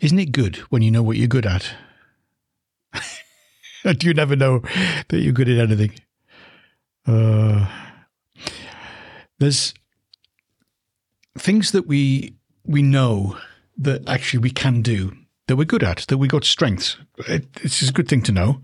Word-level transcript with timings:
Isn't 0.00 0.18
it 0.18 0.32
good 0.32 0.56
when 0.70 0.80
you 0.82 0.90
know 0.90 1.02
what 1.02 1.18
you're 1.18 1.28
good 1.28 1.46
at? 1.46 1.74
Do 3.84 4.06
you 4.06 4.14
never 4.14 4.34
know 4.34 4.62
that 5.08 5.20
you're 5.20 5.32
good 5.32 5.48
at 5.48 5.70
anything? 5.70 5.92
Uh, 7.06 7.66
there's 9.38 9.74
things 11.38 11.72
that 11.72 11.86
we 11.86 12.34
we 12.64 12.82
know 12.82 13.38
that 13.76 14.06
actually 14.08 14.40
we 14.40 14.50
can 14.50 14.82
do 14.82 15.12
that 15.46 15.56
we're 15.56 15.64
good 15.64 15.82
at 15.82 15.98
that 16.08 16.18
we 16.18 16.28
got 16.28 16.44
strengths. 16.44 16.96
It, 17.26 17.48
it's 17.62 17.82
a 17.82 17.92
good 17.92 18.08
thing 18.08 18.22
to 18.22 18.32
know 18.32 18.62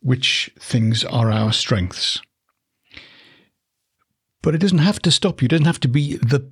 which 0.00 0.50
things 0.60 1.04
are 1.04 1.30
our 1.30 1.52
strengths. 1.52 2.20
But 4.42 4.54
it 4.54 4.58
doesn't 4.58 4.78
have 4.78 5.00
to 5.02 5.10
stop 5.10 5.42
you. 5.42 5.46
It 5.46 5.50
doesn't 5.50 5.66
have 5.66 5.80
to 5.80 5.88
be 5.88 6.16
the 6.16 6.48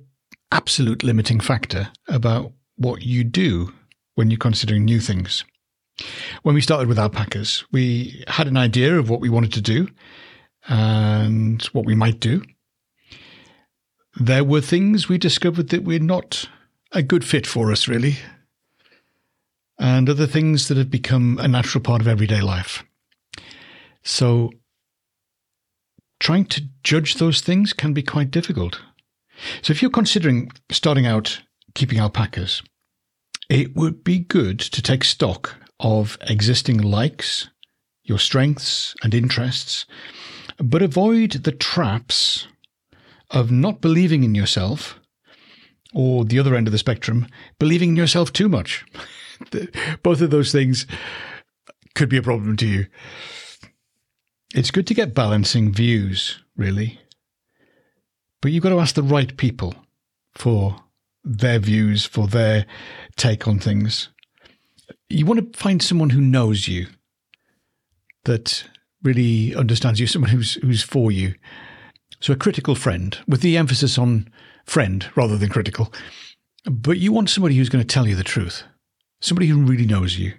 absolute 0.51 1.03
limiting 1.03 1.39
factor 1.39 1.91
about 2.07 2.51
what 2.75 3.03
you 3.03 3.23
do 3.23 3.73
when 4.17 4.31
you're 4.31 4.37
considering 4.39 4.83
new 4.83 4.99
things. 4.99 5.45
When 6.41 6.55
we 6.55 6.61
started 6.61 6.87
with 6.87 6.97
alpacas, 6.97 7.63
we 7.71 8.23
had 8.27 8.47
an 8.47 8.57
idea 8.57 8.97
of 8.97 9.11
what 9.11 9.21
we 9.21 9.29
wanted 9.29 9.53
to 9.53 9.61
do 9.61 9.87
and 10.67 11.61
what 11.65 11.85
we 11.85 11.93
might 11.93 12.19
do. 12.19 12.41
There 14.19 14.43
were 14.43 14.61
things 14.61 15.07
we 15.07 15.19
discovered 15.19 15.69
that 15.69 15.83
were 15.83 15.99
not 15.99 16.49
a 16.93 17.03
good 17.03 17.23
fit 17.23 17.45
for 17.45 17.71
us, 17.71 17.87
really, 17.87 18.17
and 19.77 20.09
other 20.09 20.25
things 20.25 20.67
that 20.67 20.77
have 20.77 20.89
become 20.89 21.37
a 21.39 21.47
natural 21.47 21.83
part 21.83 22.01
of 22.01 22.07
everyday 22.07 22.41
life. 22.41 22.83
So 24.03 24.49
trying 26.19 26.45
to 26.45 26.63
judge 26.83 27.15
those 27.15 27.41
things 27.41 27.71
can 27.71 27.93
be 27.93 28.01
quite 28.01 28.31
difficult. 28.31 28.81
So 29.61 29.69
if 29.69 29.83
you're 29.83 29.91
considering 29.91 30.49
starting 30.71 31.05
out 31.05 31.43
keeping 31.75 31.99
alpacas, 31.99 32.63
it 33.49 33.75
would 33.75 34.03
be 34.03 34.19
good 34.19 34.59
to 34.59 34.81
take 34.81 35.03
stock 35.03 35.55
of 35.79 36.17
existing 36.21 36.81
likes, 36.81 37.49
your 38.03 38.19
strengths 38.19 38.95
and 39.03 39.13
interests, 39.13 39.85
but 40.57 40.81
avoid 40.81 41.31
the 41.31 41.51
traps 41.51 42.47
of 43.31 43.51
not 43.51 43.81
believing 43.81 44.23
in 44.23 44.35
yourself 44.35 44.99
or 45.93 46.25
the 46.25 46.39
other 46.39 46.55
end 46.55 46.67
of 46.67 46.71
the 46.71 46.77
spectrum, 46.77 47.27
believing 47.59 47.89
in 47.89 47.95
yourself 47.95 48.33
too 48.33 48.49
much. 48.49 48.85
Both 50.03 50.21
of 50.21 50.31
those 50.31 50.51
things 50.51 50.85
could 51.95 52.09
be 52.09 52.17
a 52.17 52.23
problem 52.23 52.57
to 52.57 52.67
you. 52.67 52.87
It's 54.55 54.71
good 54.71 54.87
to 54.87 54.93
get 54.93 55.13
balancing 55.13 55.73
views, 55.73 56.41
really. 56.55 56.99
But 58.41 58.51
you've 58.51 58.63
got 58.63 58.69
to 58.69 58.79
ask 58.79 58.95
the 58.95 59.03
right 59.03 59.35
people 59.37 59.75
for 60.35 60.75
their 61.27 61.59
views, 61.59 62.05
for 62.05 62.27
their 62.27 62.65
take 63.15 63.47
on 63.47 63.59
things. 63.59 64.09
You 65.09 65.25
want 65.25 65.53
to 65.53 65.59
find 65.59 65.81
someone 65.81 66.11
who 66.11 66.21
knows 66.21 66.67
you, 66.67 66.87
that 68.23 68.65
really 69.03 69.55
understands 69.55 69.99
you, 69.99 70.07
someone 70.07 70.31
who's 70.31 70.55
who's 70.55 70.83
for 70.83 71.11
you. 71.11 71.35
So 72.19 72.33
a 72.33 72.37
critical 72.37 72.75
friend, 72.75 73.17
with 73.27 73.41
the 73.41 73.57
emphasis 73.57 73.97
on 73.97 74.29
friend 74.65 75.09
rather 75.15 75.37
than 75.37 75.49
critical. 75.49 75.93
But 76.65 76.97
you 76.97 77.11
want 77.11 77.29
somebody 77.29 77.55
who's 77.55 77.69
going 77.69 77.85
to 77.85 77.93
tell 77.93 78.07
you 78.07 78.15
the 78.15 78.23
truth, 78.23 78.63
somebody 79.21 79.47
who 79.47 79.63
really 79.63 79.85
knows 79.85 80.17
you 80.17 80.33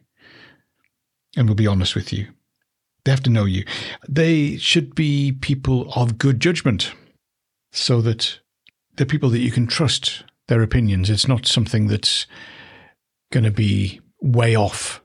and 1.36 1.48
will 1.48 1.54
be 1.54 1.66
honest 1.66 1.94
with 1.94 2.12
you. 2.12 2.28
They 3.04 3.10
have 3.10 3.22
to 3.22 3.30
know 3.30 3.44
you. 3.44 3.64
They 4.08 4.56
should 4.58 4.94
be 4.94 5.32
people 5.32 5.90
of 5.94 6.18
good 6.18 6.40
judgment 6.40 6.92
so 7.72 8.02
that 8.02 8.40
they're 8.96 9.06
people 9.06 9.30
that 9.30 9.38
you 9.38 9.50
can 9.50 9.66
trust 9.66 10.24
their 10.48 10.62
opinions. 10.62 11.08
It's 11.08 11.28
not 11.28 11.46
something 11.46 11.86
that's 11.86 12.26
going 13.32 13.44
to 13.44 13.50
be 13.50 14.00
way 14.20 14.56
off. 14.56 15.02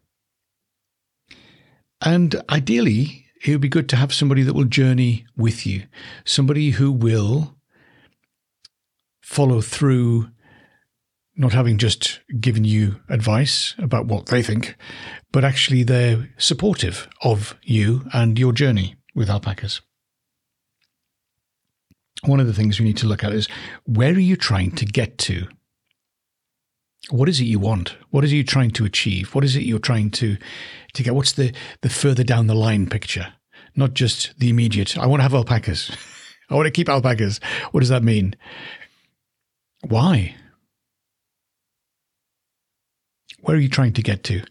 And 2.01 2.41
ideally, 2.49 3.25
it 3.45 3.51
would 3.51 3.61
be 3.61 3.69
good 3.69 3.89
to 3.89 3.95
have 3.95 4.13
somebody 4.13 4.43
that 4.43 4.53
will 4.53 4.65
journey 4.65 5.25
with 5.37 5.65
you, 5.65 5.83
somebody 6.25 6.71
who 6.71 6.91
will 6.91 7.55
follow 9.21 9.61
through, 9.61 10.29
not 11.35 11.53
having 11.53 11.77
just 11.77 12.19
given 12.39 12.63
you 12.63 13.01
advice 13.09 13.75
about 13.77 14.05
what 14.05 14.27
they 14.27 14.41
think, 14.41 14.75
but 15.31 15.43
actually 15.45 15.83
they're 15.83 16.29
supportive 16.37 17.07
of 17.21 17.57
you 17.63 18.05
and 18.13 18.37
your 18.37 18.53
journey 18.53 18.95
with 19.15 19.29
alpacas. 19.29 19.81
One 22.25 22.39
of 22.39 22.47
the 22.47 22.53
things 22.53 22.79
we 22.79 22.85
need 22.85 22.97
to 22.97 23.07
look 23.07 23.23
at 23.23 23.33
is 23.33 23.47
where 23.85 24.13
are 24.13 24.19
you 24.19 24.35
trying 24.35 24.71
to 24.71 24.85
get 24.85 25.17
to? 25.19 25.47
What 27.09 27.27
is 27.27 27.41
it 27.41 27.45
you 27.45 27.59
want? 27.59 27.97
What 28.11 28.23
is 28.23 28.31
it 28.31 28.35
you're 28.35 28.45
trying 28.45 28.71
to 28.71 28.85
achieve? 28.85 29.35
What 29.35 29.43
is 29.43 29.55
it 29.55 29.63
you're 29.63 29.79
trying 29.79 30.09
to, 30.11 30.37
to 30.93 31.03
get? 31.03 31.15
What's 31.15 31.33
the, 31.33 31.53
the 31.81 31.89
further 31.89 32.23
down 32.23 32.47
the 32.47 32.55
line 32.55 32.87
picture? 32.89 33.33
Not 33.75 33.93
just 33.93 34.39
the 34.39 34.49
immediate. 34.49 34.97
I 34.97 35.05
want 35.05 35.19
to 35.19 35.23
have 35.23 35.33
alpacas. 35.33 35.91
I 36.49 36.55
want 36.55 36.67
to 36.67 36.71
keep 36.71 36.87
alpacas. 36.87 37.39
What 37.71 37.81
does 37.81 37.89
that 37.89 38.03
mean? 38.03 38.35
Why? 39.81 40.35
Where 43.41 43.57
are 43.57 43.59
you 43.59 43.69
trying 43.69 43.93
to 43.93 44.01
get 44.01 44.23
to? 44.25 44.41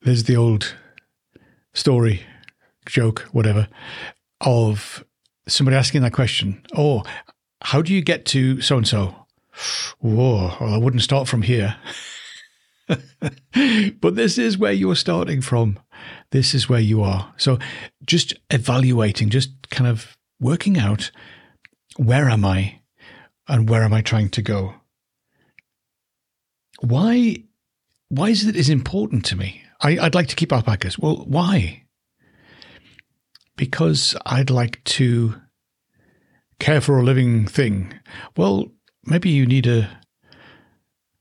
There's 0.00 0.24
the 0.24 0.36
old 0.36 0.74
story, 1.74 2.22
joke, 2.86 3.28
whatever, 3.32 3.68
of 4.40 5.04
somebody 5.48 5.76
asking 5.76 6.02
that 6.02 6.12
question. 6.12 6.64
Oh, 6.76 7.02
how 7.62 7.82
do 7.82 7.92
you 7.92 8.02
get 8.02 8.24
to 8.26 8.60
so 8.60 8.76
and 8.76 8.86
so? 8.86 9.14
Whoa, 10.00 10.56
well, 10.60 10.74
I 10.74 10.78
wouldn't 10.78 11.02
start 11.02 11.28
from 11.28 11.42
here. 11.42 11.76
but 12.88 14.14
this 14.14 14.38
is 14.38 14.58
where 14.58 14.72
you're 14.72 14.96
starting 14.96 15.40
from. 15.40 15.78
This 16.30 16.54
is 16.54 16.68
where 16.68 16.80
you 16.80 17.02
are. 17.02 17.32
So 17.36 17.58
just 18.04 18.34
evaluating, 18.50 19.30
just 19.30 19.70
kind 19.70 19.88
of 19.88 20.16
working 20.40 20.78
out 20.78 21.10
where 21.96 22.28
am 22.28 22.44
I 22.44 22.80
and 23.48 23.68
where 23.68 23.82
am 23.82 23.92
I 23.92 24.00
trying 24.00 24.30
to 24.30 24.42
go? 24.42 24.74
Why 26.80 27.44
why 28.08 28.28
is 28.28 28.46
it 28.46 28.56
is 28.56 28.68
important 28.68 29.24
to 29.26 29.36
me? 29.36 29.62
I, 29.80 29.98
would 30.02 30.14
like 30.14 30.28
to 30.28 30.36
keep 30.36 30.52
alpacas. 30.52 30.98
Well, 30.98 31.24
why? 31.26 31.81
Because 33.56 34.16
I'd 34.24 34.50
like 34.50 34.82
to 34.84 35.34
care 36.58 36.80
for 36.80 36.98
a 36.98 37.04
living 37.04 37.46
thing. 37.46 37.92
Well, 38.36 38.68
maybe 39.04 39.30
you 39.30 39.46
need 39.46 39.66
a 39.66 39.88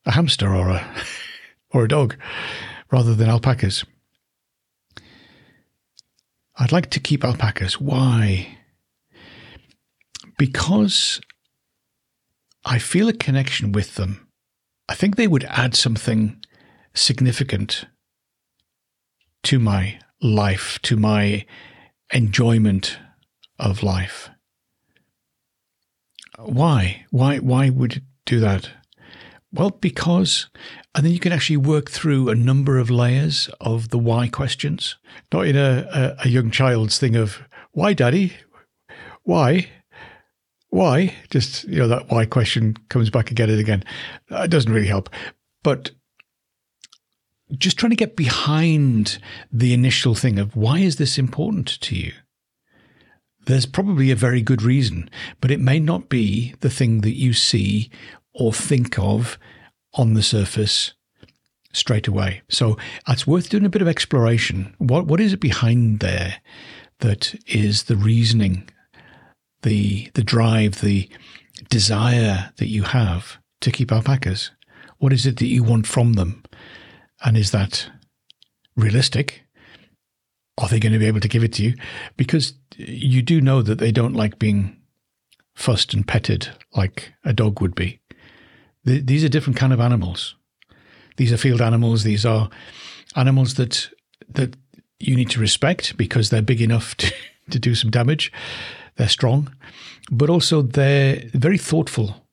a 0.06 0.12
hamster 0.12 0.53
or 0.53 0.70
a 0.70 0.96
or 1.72 1.86
a 1.86 1.88
dog 1.88 2.16
rather 2.91 3.16
than 3.16 3.30
alpacas. 3.30 3.84
I'd 6.58 6.72
like 6.72 6.90
to 6.91 7.00
keep 7.00 7.24
alpacas. 7.24 7.80
Why? 7.80 8.58
Because 10.38 11.22
I 12.66 12.78
feel 12.78 13.09
a 13.09 13.14
connection 13.14 13.72
with 13.72 13.96
them. 13.96 14.28
I 14.88 14.94
think 14.94 15.16
they 15.16 15.28
would 15.28 15.46
add 15.46 15.75
something 15.75 16.40
significant 16.94 17.85
to 19.44 19.58
my 19.58 20.00
life, 20.22 20.78
to 20.84 20.97
my 20.97 21.46
enjoyment 22.11 22.97
of 23.59 23.84
life. 23.84 24.29
Why? 26.37 27.05
Why? 27.11 27.37
Why 27.37 27.69
would 27.69 27.97
it 27.97 28.03
do 28.25 28.40
that? 28.40 28.69
Well, 29.53 29.72
because, 29.72 30.49
and 30.96 31.05
then 31.05 31.11
you 31.11 31.19
can 31.19 31.34
actually 31.34 31.58
work 31.58 31.91
through 31.91 32.29
a 32.29 32.35
number 32.35 32.78
of 32.78 32.90
layers 32.90 33.49
of 33.59 33.90
the 33.90 33.99
why 33.99 34.29
questions, 34.29 34.96
not 35.34 35.46
in 35.46 35.58
a, 35.58 35.87
a, 35.93 36.25
a 36.25 36.29
young 36.29 36.52
child's 36.52 36.97
thing 36.97 37.17
of 37.17 37.41
why, 37.73 37.93
daddy, 37.93 38.34
why, 39.23 39.69
why. 40.69 41.14
Just 41.29 41.66
you 41.66 41.79
know 41.79 41.87
that 41.90 42.09
why 42.09 42.25
question 42.25 42.78
comes 42.90 43.09
back 43.09 43.29
again 43.29 43.49
and 43.49 43.59
again. 43.59 43.84
It 44.29 44.49
doesn't 44.49 44.72
really 44.72 44.87
help, 44.87 45.09
but 45.64 45.91
just 47.58 47.78
trying 47.78 47.92
to 47.92 47.96
get 47.96 48.16
behind 48.16 49.20
the 49.52 49.74
initial 49.74 50.16
thing 50.16 50.40
of 50.40 50.56
why 50.56 50.80
is 50.80 50.98
this 50.98 51.18
important 51.18 51.80
to 51.82 51.96
you? 51.96 52.14
There's 53.46 53.66
probably 53.66 54.12
a 54.12 54.16
very 54.16 54.42
good 54.42 54.62
reason, 54.62 55.09
but 55.40 55.52
it 55.52 55.59
may 55.59 55.80
not 55.80 56.09
be 56.09 56.53
the 56.59 56.70
thing 56.70 57.02
that 57.02 57.16
you 57.16 57.34
see 57.34 57.90
or 58.34 58.53
think 58.53 58.98
of 59.00 59.38
on 59.94 60.14
the 60.14 60.24
surface 60.24 60.94
straight 61.74 62.08
away. 62.08 62.42
So 62.50 62.74
uh, 62.74 62.76
it's 63.09 63.28
worth 63.28 63.50
doing 63.50 63.66
a 63.66 63.70
bit 63.70 63.82
of 63.82 63.88
exploration. 63.88 64.74
What 64.78 65.08
what 65.08 65.20
is 65.20 65.34
it 65.34 65.40
behind 65.40 66.00
there 66.00 66.38
that 67.00 67.36
is 67.48 67.84
the 67.84 67.96
reasoning, 67.96 68.70
the 69.64 70.12
the 70.14 70.24
drive, 70.24 70.82
the 70.82 71.09
desire 71.70 72.52
that 72.58 72.68
you 72.68 72.84
have 72.84 73.38
to 73.62 73.72
keep 73.72 73.92
alpacas? 73.92 74.52
What 75.00 75.14
is 75.14 75.26
it 75.26 75.38
that 75.38 75.48
you 75.48 75.64
want 75.64 75.88
from 75.88 76.14
them? 76.14 76.44
And 77.23 77.38
is 77.38 77.52
that 77.52 77.90
realistic? 78.76 79.44
Are 80.58 80.68
they 80.68 80.79
going 80.79 80.94
to 80.94 81.00
be 81.00 81.08
able 81.08 81.20
to 81.20 81.28
give 81.28 81.44
it 81.44 81.53
to 81.53 81.64
you? 81.64 81.76
Because 82.18 82.53
you 82.78 83.22
do 83.22 83.41
know 83.41 83.62
that 83.62 83.79
they 83.79 83.91
don't 83.91 84.16
like 84.16 84.40
being 84.40 84.78
fussed 85.56 85.94
and 85.94 86.08
petted 86.08 86.50
like 86.76 87.14
a 87.23 87.34
dog 87.34 87.62
would 87.62 87.76
be. 87.76 88.00
These 88.84 89.23
are 89.23 89.29
different 89.29 89.58
kind 89.58 89.73
of 89.73 89.79
animals. 89.79 90.35
These 91.18 91.32
are 91.32 91.38
field 91.38 91.62
animals. 91.62 92.03
These 92.03 92.26
are 92.26 92.50
animals 93.16 93.56
that 93.56 93.90
that 94.29 94.56
you 95.00 95.16
need 95.16 95.29
to 95.32 95.40
respect 95.40 95.97
because 95.97 96.29
they're 96.29 96.41
big 96.41 96.62
enough 96.62 96.96
to, 96.97 97.14
to 97.50 97.59
do 97.59 97.76
some 97.76 97.91
damage. 97.91 98.32
They're 98.96 99.09
strong, 99.09 99.53
but 100.12 100.29
also 100.29 100.62
they're 100.62 101.24
very 101.34 101.58
thoughtful 101.58 102.28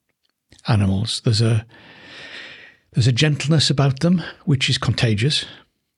animals. 0.67 1.21
There's 1.25 1.41
a 1.41 1.67
there's 2.93 3.07
a 3.07 3.13
gentleness 3.13 3.71
about 3.71 4.01
them 4.01 4.23
which 4.45 4.69
is 4.71 4.79
contagious. 4.79 5.45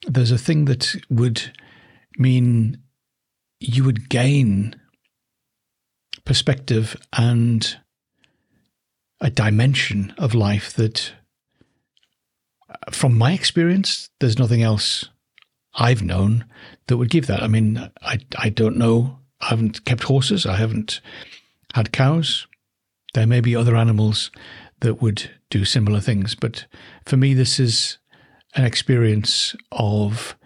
There's 0.06 0.32
a 0.32 0.38
thing 0.38 0.64
that 0.64 0.96
would 1.08 1.52
mean 2.18 2.78
you 3.60 3.84
would 3.84 4.08
gain 4.08 4.74
perspective 6.24 6.96
and 7.12 7.76
a 9.20 9.30
dimension 9.30 10.14
of 10.16 10.34
life 10.34 10.72
that, 10.74 11.12
from 12.90 13.16
my 13.16 13.32
experience, 13.32 14.08
there's 14.18 14.38
nothing 14.38 14.62
else 14.62 15.08
I've 15.74 16.02
known 16.02 16.46
that 16.86 16.96
would 16.96 17.10
give 17.10 17.26
that. 17.26 17.42
I 17.42 17.48
mean, 17.48 17.90
I, 18.02 18.18
I 18.38 18.48
don't 18.48 18.76
know. 18.76 19.18
I 19.40 19.46
haven't 19.46 19.84
kept 19.84 20.04
horses. 20.04 20.46
I 20.46 20.56
haven't 20.56 21.00
had 21.74 21.92
cows. 21.92 22.46
There 23.14 23.26
may 23.26 23.40
be 23.40 23.54
other 23.54 23.76
animals 23.76 24.30
that 24.80 25.02
would 25.02 25.30
do 25.50 25.64
similar 25.64 26.00
things. 26.00 26.34
But 26.34 26.66
for 27.04 27.16
me, 27.16 27.34
this 27.34 27.60
is 27.60 27.98
an 28.54 28.64
experience 28.64 29.54
of 29.72 30.36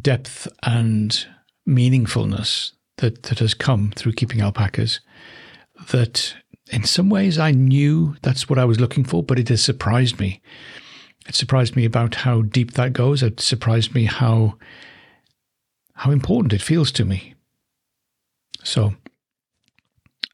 depth 0.00 0.48
and 0.62 1.26
meaningfulness 1.68 2.72
that, 2.98 3.24
that 3.24 3.38
has 3.38 3.54
come 3.54 3.92
through 3.96 4.12
keeping 4.12 4.40
alpacas 4.40 5.00
that 5.90 6.34
in 6.70 6.84
some 6.84 7.10
ways 7.10 7.38
I 7.38 7.50
knew 7.50 8.16
that's 8.22 8.48
what 8.48 8.58
I 8.58 8.64
was 8.64 8.80
looking 8.80 9.04
for, 9.04 9.22
but 9.22 9.38
it 9.38 9.48
has 9.48 9.62
surprised 9.62 10.18
me. 10.18 10.40
It 11.26 11.34
surprised 11.34 11.76
me 11.76 11.84
about 11.84 12.16
how 12.16 12.42
deep 12.42 12.72
that 12.72 12.92
goes. 12.92 13.22
It 13.22 13.40
surprised 13.40 13.94
me 13.94 14.04
how 14.04 14.58
how 15.96 16.10
important 16.10 16.52
it 16.52 16.60
feels 16.60 16.90
to 16.92 17.04
me. 17.04 17.34
So 18.64 18.94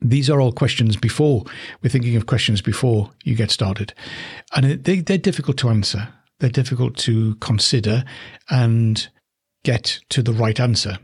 these 0.01 0.31
are 0.31 0.41
all 0.41 0.53
questions 0.53 0.97
before 0.97 1.45
we're 1.83 1.91
thinking 1.91 2.17
of 2.17 2.27
questions 2.27 2.63
before 2.63 3.11
you 3.25 3.35
get 3.35 3.51
started, 3.51 3.95
and 4.55 4.85
they, 4.85 5.01
they're 5.01 5.19
difficult 5.19 5.57
to 5.59 5.69
answer. 5.69 6.09
They're 6.39 6.51
difficult 6.51 6.97
to 6.99 7.35
consider 7.37 8.05
and 8.49 9.09
get 9.63 10.01
to 10.09 10.23
the 10.23 10.33
right 10.33 10.59
answer. 10.59 10.99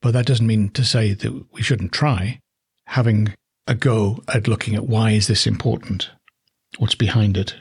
But 0.00 0.12
that 0.12 0.26
doesn't 0.26 0.46
mean 0.46 0.68
to 0.70 0.84
say 0.84 1.14
that 1.14 1.52
we 1.52 1.62
shouldn't 1.62 1.92
try 1.92 2.40
having 2.86 3.34
a 3.66 3.74
go 3.74 4.22
at 4.28 4.46
looking 4.46 4.76
at 4.76 4.86
why 4.86 5.10
is 5.10 5.26
this 5.26 5.46
important? 5.46 6.10
What's 6.78 6.94
behind 6.94 7.36
it? 7.36 7.56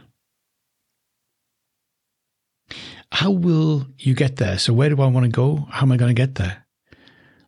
How 3.12 3.32
will 3.32 3.88
you 3.98 4.14
get 4.14 4.36
there? 4.36 4.60
So 4.60 4.74
where 4.74 4.90
do 4.90 5.02
I 5.02 5.08
want 5.08 5.24
to 5.24 5.32
go? 5.32 5.68
How 5.72 5.84
am 5.84 5.92
I 5.92 5.98
going 5.98 6.14
to 6.14 6.22
get 6.22 6.36
there? 6.36 6.66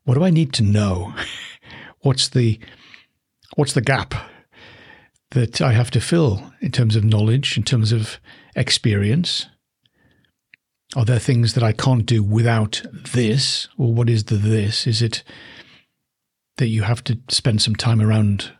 What 0.05 0.15
do 0.15 0.23
I 0.23 0.29
need 0.29 0.53
to 0.53 0.63
know? 0.63 1.13
what's 2.01 2.29
the 2.29 2.59
what's 3.57 3.74
the 3.74 3.81
gap 3.81 4.13
that 5.31 5.62
I 5.62 5.74
have 5.74 5.92
to 5.92 6.00
fill 6.00 6.54
in 6.62 6.71
terms 6.71 6.95
of 6.95 7.04
knowledge, 7.04 7.57
in 7.57 7.63
terms 7.63 7.92
of 7.92 8.19
experience? 8.56 9.48
Are 10.95 11.04
there 11.04 11.19
things 11.19 11.54
that 11.56 11.63
I 11.63 11.74
can't 11.74 12.06
do 12.06 12.24
without 12.24 12.83
this? 12.94 13.68
Or 13.77 13.92
what 13.94 14.09
is 14.09 14.25
the 14.25 14.36
this? 14.36 14.86
Is 14.88 15.01
it 15.01 15.24
that 16.57 16.68
you 16.68 16.83
have 16.83 17.04
to 17.06 17.18
spend 17.30 17.62
some 17.62 17.75
time 17.75 18.00
around 18.00 18.51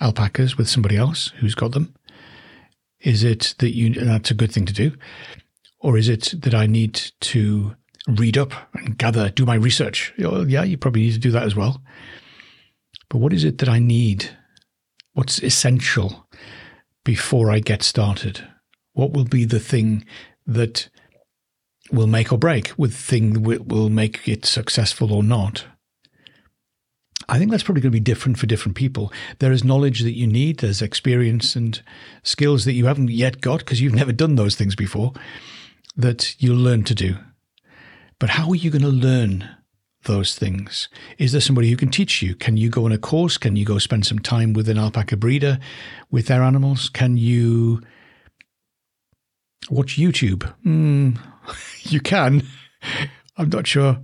alpacas 0.00 0.56
with 0.56 0.68
somebody 0.68 0.96
else 0.96 1.32
who's 1.38 1.54
got 1.54 1.72
them? 1.72 1.94
Is 3.00 3.24
it 3.24 3.54
that 3.58 3.74
you 3.74 3.94
that's 3.94 4.30
a 4.30 4.34
good 4.34 4.52
thing 4.52 4.66
to 4.66 4.72
do? 4.72 4.92
Or 5.80 5.96
is 5.96 6.08
it 6.08 6.34
that 6.42 6.54
I 6.54 6.66
need 6.66 6.94
to 7.22 7.74
read 8.06 8.36
up 8.36 8.52
and 8.74 8.98
gather, 8.98 9.30
do 9.30 9.46
my 9.46 9.54
research? 9.54 10.12
Yeah, 10.18 10.62
you 10.62 10.76
probably 10.76 11.02
need 11.02 11.14
to 11.14 11.18
do 11.18 11.32
that 11.32 11.42
as 11.42 11.56
well. 11.56 11.82
But 13.08 13.18
what 13.18 13.32
is 13.32 13.44
it 13.44 13.58
that 13.58 13.68
I 13.68 13.78
need? 13.78 14.30
What's 15.14 15.42
essential 15.42 16.26
before 17.04 17.50
I 17.50 17.60
get 17.60 17.82
started? 17.82 18.46
What 18.94 19.12
will 19.12 19.24
be 19.24 19.44
the 19.44 19.60
thing 19.60 20.04
that 20.46 20.88
will 21.90 22.06
make 22.06 22.32
or 22.32 22.38
break, 22.38 22.72
with 22.76 22.94
thing 22.94 23.34
that 23.34 23.66
will 23.66 23.90
make 23.90 24.26
it 24.26 24.44
successful 24.46 25.12
or 25.12 25.22
not? 25.22 25.66
I 27.28 27.38
think 27.38 27.50
that's 27.50 27.62
probably 27.62 27.82
going 27.82 27.92
to 27.92 27.96
be 27.96 28.00
different 28.00 28.38
for 28.38 28.46
different 28.46 28.76
people. 28.76 29.12
There 29.38 29.52
is 29.52 29.64
knowledge 29.64 30.00
that 30.00 30.16
you 30.16 30.26
need, 30.26 30.58
there's 30.58 30.82
experience 30.82 31.54
and 31.54 31.80
skills 32.22 32.64
that 32.64 32.72
you 32.72 32.86
haven't 32.86 33.10
yet 33.10 33.40
got 33.40 33.60
because 33.60 33.80
you've 33.80 33.94
never 33.94 34.12
done 34.12 34.34
those 34.34 34.56
things 34.56 34.74
before 34.74 35.12
that 35.96 36.34
you'll 36.42 36.56
learn 36.56 36.84
to 36.84 36.94
do. 36.94 37.16
But 38.18 38.30
how 38.30 38.50
are 38.50 38.56
you 38.56 38.70
going 38.70 38.82
to 38.82 38.88
learn 38.88 39.48
those 40.04 40.36
things? 40.36 40.88
Is 41.18 41.32
there 41.32 41.40
somebody 41.40 41.70
who 41.70 41.76
can 41.76 41.90
teach 41.90 42.22
you? 42.22 42.34
Can 42.34 42.56
you 42.56 42.68
go 42.68 42.84
on 42.84 42.92
a 42.92 42.98
course? 42.98 43.38
Can 43.38 43.56
you 43.56 43.64
go 43.64 43.78
spend 43.78 44.06
some 44.06 44.18
time 44.18 44.52
with 44.52 44.68
an 44.68 44.78
alpaca 44.78 45.16
breeder 45.16 45.58
with 46.10 46.26
their 46.26 46.42
animals? 46.42 46.88
Can 46.88 47.16
you 47.16 47.80
watch 49.70 49.96
YouTube? 49.96 50.52
Mm, 50.64 51.18
you 51.90 52.00
can. 52.00 52.42
I'm 53.36 53.48
not 53.48 53.66
sure 53.66 53.98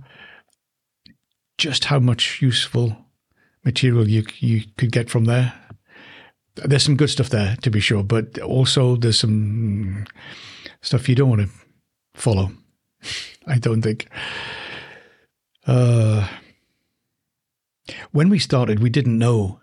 just 1.57 1.85
how 1.85 1.99
much 1.99 2.41
useful 2.41 2.97
material 3.63 4.07
you 4.07 4.23
you 4.39 4.63
could 4.77 4.91
get 4.91 5.09
from 5.09 5.25
there. 5.25 5.53
There's 6.55 6.83
some 6.83 6.97
good 6.97 7.09
stuff 7.09 7.29
there 7.29 7.55
to 7.61 7.69
be 7.69 7.79
sure, 7.79 8.03
but 8.03 8.39
also 8.39 8.95
there's 8.95 9.19
some 9.19 10.05
stuff 10.81 11.07
you 11.07 11.15
don't 11.15 11.29
want 11.29 11.41
to 11.41 11.49
follow. 12.15 12.51
I 13.47 13.59
don't 13.59 13.81
think. 13.81 14.07
Uh, 15.69 16.27
when 18.11 18.27
we 18.29 18.39
started, 18.39 18.79
we 18.79 18.89
didn't 18.89 19.19
know 19.19 19.59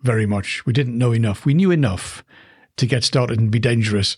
very 0.00 0.24
much. 0.24 0.64
We 0.64 0.72
didn't 0.72 0.96
know 0.96 1.12
enough. 1.12 1.44
We 1.44 1.52
knew 1.52 1.70
enough 1.70 2.24
to 2.78 2.86
get 2.86 3.04
started 3.04 3.38
and 3.38 3.50
be 3.50 3.58
dangerous, 3.58 4.16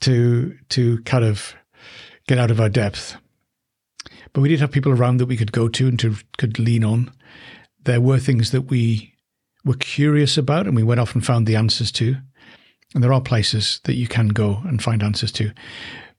to 0.00 0.54
to 0.68 0.98
kind 1.04 1.24
of 1.24 1.54
get 2.26 2.36
out 2.36 2.50
of 2.50 2.60
our 2.60 2.68
depth. 2.68 3.16
But 4.34 4.42
we 4.42 4.50
did 4.50 4.60
have 4.60 4.70
people 4.70 4.92
around 4.92 5.16
that 5.16 5.28
we 5.28 5.36
could 5.38 5.50
go 5.50 5.66
to 5.66 5.88
and 5.88 5.98
to 6.00 6.16
could 6.36 6.58
lean 6.58 6.84
on. 6.84 7.10
There 7.84 8.02
were 8.02 8.18
things 8.18 8.50
that 8.50 8.70
we 8.70 9.14
were 9.64 9.76
curious 9.76 10.36
about, 10.36 10.66
and 10.66 10.76
we 10.76 10.82
went 10.82 11.00
off 11.00 11.14
and 11.14 11.24
found 11.24 11.46
the 11.46 11.56
answers 11.56 11.90
to. 11.92 12.16
And 12.94 13.02
there 13.02 13.14
are 13.14 13.22
places 13.22 13.80
that 13.84 13.94
you 13.94 14.06
can 14.06 14.28
go 14.28 14.60
and 14.66 14.82
find 14.82 15.02
answers 15.02 15.32
to, 15.32 15.52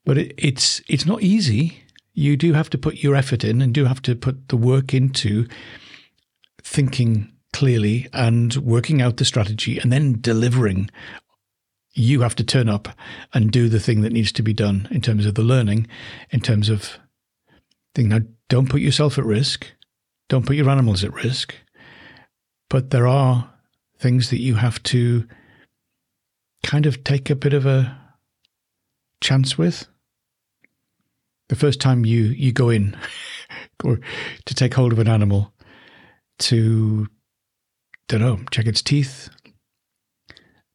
but 0.04 0.18
it, 0.18 0.34
it's 0.36 0.82
it's 0.88 1.06
not 1.06 1.22
easy 1.22 1.84
you 2.20 2.36
do 2.36 2.52
have 2.52 2.70
to 2.70 2.78
put 2.78 3.02
your 3.02 3.16
effort 3.16 3.46
in 3.46 3.62
and 3.62 3.74
do 3.74 3.86
have 3.86 4.02
to 4.02 4.14
put 4.14 4.50
the 4.50 4.58
work 4.58 4.94
into 4.94 5.48
thinking 6.62 7.32
clearly 7.54 8.08
and 8.12 8.58
working 8.58 9.02
out 9.02 9.18
the 9.18 9.26
strategy 9.26 9.80
and 9.80 9.92
then 9.92 10.18
delivering. 10.20 10.90
You 11.94 12.20
have 12.22 12.36
to 12.36 12.44
turn 12.44 12.68
up 12.68 12.90
and 13.34 13.52
do 13.52 13.70
the 13.70 13.80
thing 13.80 14.02
that 14.02 14.12
needs 14.12 14.34
to 14.34 14.44
be 14.44 14.52
done 14.52 14.90
in 14.92 15.00
terms 15.00 15.26
of 15.26 15.36
the 15.36 15.44
learning, 15.44 15.88
in 16.30 16.42
terms 16.42 16.68
of 16.68 17.00
thing. 17.96 18.10
Now, 18.10 18.20
don't 18.50 18.70
put 18.70 18.82
yourself 18.82 19.18
at 19.18 19.26
risk. 19.26 19.72
Don't 20.28 20.46
put 20.46 20.58
your 20.58 20.70
animals 20.70 21.06
at 21.06 21.14
risk. 21.14 21.56
But 22.70 22.90
there 22.90 23.08
are 23.08 23.50
things 23.98 24.30
that 24.30 24.42
you 24.42 24.56
have 24.56 24.84
to 24.84 25.26
kind 26.64 26.86
of 26.86 27.06
take 27.06 27.30
a 27.30 27.36
bit 27.36 27.54
of 27.54 27.66
a 27.66 27.98
chance 29.22 29.58
with 29.58 29.88
the 31.50 31.56
first 31.56 31.82
time 31.82 32.06
you 32.06 32.26
you 32.26 32.52
go 32.52 32.70
in 32.70 32.96
or 33.84 34.00
to 34.46 34.56
take 34.56 34.74
hold 34.74 34.94
of 34.94 35.00
an 35.00 35.08
animal 35.08 35.54
to 36.40 37.08
don't 38.08 38.22
know 38.22 38.40
check 38.52 38.66
its 38.66 38.82
teeth. 38.82 39.30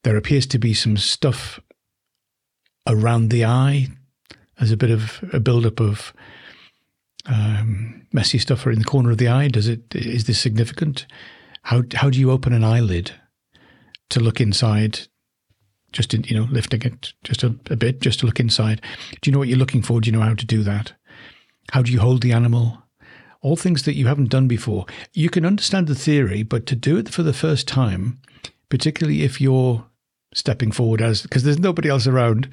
There 0.03 0.17
appears 0.17 0.47
to 0.49 0.59
be 0.59 0.75
some 0.75 0.97
stuff 0.99 1.59
around 2.87 3.31
the 3.31 3.45
eye. 3.45 3.89
As 4.61 4.71
a 4.71 4.77
bit 4.77 4.93
of 4.93 5.25
a 5.33 5.41
buildup 5.41 5.81
of 5.81 6.13
um, 7.27 8.07
messy 8.13 8.39
stuff 8.39 8.67
in 8.69 8.79
the 8.79 8.85
corner 8.85 9.11
of 9.11 9.19
the 9.19 9.27
eye. 9.27 9.49
Does 9.49 9.67
it 9.67 9.95
is 9.95 10.25
this 10.25 10.39
significant? 10.39 11.07
How 11.63 11.83
how 11.95 12.11
do 12.11 12.21
you 12.21 12.31
open 12.31 12.53
an 12.53 12.63
eyelid 12.63 13.13
to 14.11 14.21
look 14.21 14.41
inside 14.41 15.09
just 15.95 16.13
you 16.13 16.37
know 16.37 16.47
lifting 16.51 16.83
it 16.83 17.15
just 17.23 17.43
a, 17.43 17.55
a 17.71 17.77
bit, 17.77 18.01
just 18.01 18.21
to 18.21 18.27
look 18.27 18.41
inside. 18.41 18.83
Do 19.23 19.31
you 19.31 19.33
know 19.33 19.39
what 19.39 19.49
you're 19.49 19.57
looking 19.57 19.83
for? 19.83 20.01
Do 20.01 20.09
you 20.09 20.13
know 20.13 20.25
how 20.25 20.35
to 20.35 20.45
do 20.45 20.63
that? 20.65 20.93
How 21.73 21.81
do 21.81 21.91
you 21.91 22.01
hold 22.01 22.23
the 22.23 22.33
animal? 22.33 22.83
All 23.41 23.57
things 23.57 23.85
that 23.85 23.95
you 23.95 24.07
haven't 24.07 24.31
done 24.31 24.49
before. 24.49 24.87
You 25.13 25.31
can 25.31 25.47
understand 25.47 25.87
the 25.87 25.95
theory, 25.95 26.43
but 26.43 26.67
to 26.67 26.77
do 26.77 26.97
it 26.97 27.09
for 27.09 27.23
the 27.23 27.33
first 27.33 27.69
time, 27.69 28.21
particularly 28.69 29.23
if 29.23 29.41
you're 29.41 29.87
stepping 30.35 30.73
forward 30.73 31.01
as 31.01 31.23
because 31.23 31.45
there's 31.45 31.59
nobody 31.59 31.89
else 31.89 32.07
around, 32.07 32.49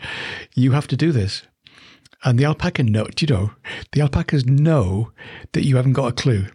you 0.54 0.72
have 0.72 0.88
to 0.88 0.98
do 0.98 1.12
this. 1.12 1.44
And 2.24 2.38
the 2.38 2.46
alpaca 2.46 2.84
know, 2.84 3.08
you 3.20 3.28
know, 3.28 3.52
the 3.94 4.02
alpacas 4.02 4.46
know 4.46 5.12
that 5.54 5.66
you 5.66 5.78
haven't 5.78 5.94
got 5.94 6.08
a 6.08 6.14
clue. 6.14 6.46